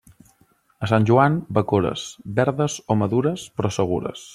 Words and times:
A 0.87 0.89
Sant 0.91 1.05
Joan, 1.11 1.37
bacores; 1.59 2.07
verdes 2.41 2.81
o 2.97 3.01
madures, 3.05 3.49
però 3.61 3.77
segures. 3.81 4.27